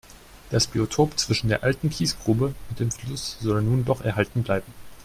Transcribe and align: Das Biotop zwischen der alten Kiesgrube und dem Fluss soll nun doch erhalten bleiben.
Das 0.49 0.65
Biotop 0.65 1.19
zwischen 1.19 1.47
der 1.47 1.61
alten 1.61 1.91
Kiesgrube 1.91 2.55
und 2.71 2.79
dem 2.79 2.89
Fluss 2.89 3.37
soll 3.39 3.61
nun 3.61 3.85
doch 3.85 4.01
erhalten 4.01 4.41
bleiben. 4.41 4.73